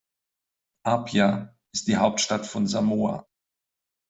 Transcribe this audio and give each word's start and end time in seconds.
Apia 0.83 1.55
ist 1.75 1.87
die 1.87 1.97
Hauptstadt 1.97 2.47
von 2.47 2.65
Samoa. 2.65 3.27